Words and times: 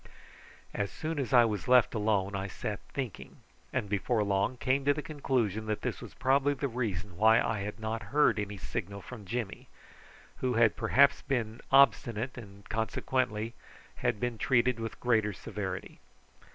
As 0.73 0.89
soon 0.89 1.19
as 1.19 1.31
I 1.31 1.45
was 1.45 1.67
left 1.67 1.93
alone 1.93 2.35
I 2.35 2.47
sat 2.47 2.79
thinking, 2.91 3.37
and 3.71 3.87
before 3.87 4.23
long 4.23 4.57
came 4.57 4.83
to 4.85 4.95
the 4.95 5.03
conclusion 5.03 5.67
that 5.67 5.83
this 5.83 6.01
was 6.01 6.15
probably 6.15 6.55
the 6.55 6.67
reason 6.67 7.17
why 7.17 7.39
I 7.39 7.59
had 7.59 7.79
not 7.79 8.01
heard 8.09 8.39
any 8.39 8.57
signal 8.57 9.03
from 9.03 9.25
Jimmy, 9.27 9.67
who 10.37 10.55
had 10.55 10.75
perhaps 10.75 11.21
been 11.21 11.61
obstinate, 11.71 12.35
and 12.35 12.67
consequently 12.67 13.53
had 13.97 14.19
been 14.19 14.39
treated 14.39 14.79
with 14.79 14.99
greater 14.99 15.33
severity. 15.33 15.99